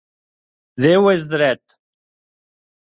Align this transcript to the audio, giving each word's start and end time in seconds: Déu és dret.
Déu 0.85 1.11
és 1.13 1.29
dret. 1.35 1.79